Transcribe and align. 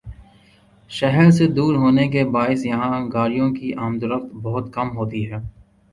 شہر 0.91 1.29
سے 1.31 1.47
دور 1.47 1.73
ہونے 1.75 2.07
کے 2.07 2.23
باعث 2.27 2.65
یہاں 2.65 2.99
گاڑیوں 3.13 3.49
کی 3.55 3.73
آمدورفت 3.79 4.33
بہت 4.43 4.73
کم 4.73 4.97
ہوتی 4.97 5.21
ہے۔ 5.31 5.37